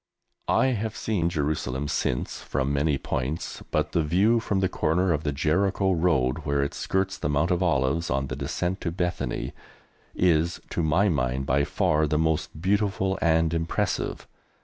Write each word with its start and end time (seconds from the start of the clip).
I 0.47 0.65
have 0.69 0.95
seen 0.97 1.29
Jerusalem 1.29 1.87
since 1.87 2.41
from 2.41 2.73
many 2.73 2.97
points, 2.97 3.61
but 3.69 3.91
the 3.91 4.01
view 4.01 4.39
from 4.39 4.59
the 4.59 4.67
corner 4.67 5.13
of 5.13 5.23
the 5.23 5.31
Jericho 5.31 5.91
Road, 5.91 6.39
where 6.39 6.63
it 6.63 6.73
skirts 6.73 7.19
the 7.19 7.29
Mount 7.29 7.51
of 7.51 7.61
Olives 7.61 8.09
on 8.09 8.25
the 8.25 8.35
descent 8.35 8.81
to 8.81 8.89
Bethany, 8.89 9.53
is, 10.15 10.59
to 10.71 10.81
my 10.81 11.07
mind, 11.07 11.45
by 11.45 11.63
far 11.65 12.07
the 12.07 12.17
most 12.17 12.59
beautiful 12.59 13.19
and 13.21 13.53
impressive. 13.53 14.27